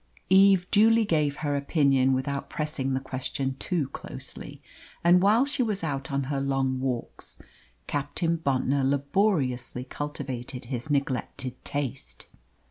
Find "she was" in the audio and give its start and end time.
5.45-5.83